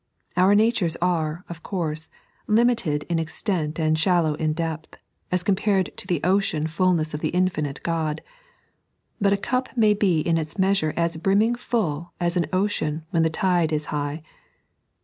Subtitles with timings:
[0.35, 2.07] Our natures are, of course,
[2.47, 4.97] limited in extent and shallow in depth,
[5.31, 8.21] aa compared to the ocean fulness of the Infinite Qod;
[9.21, 13.21] but a cnp may be in its measure as brimming full as an ocean when
[13.21, 14.23] the tide is high.